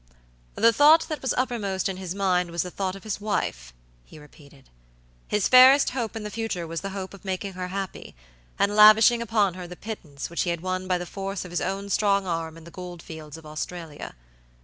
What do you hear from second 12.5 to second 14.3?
in the gold fields of Australia.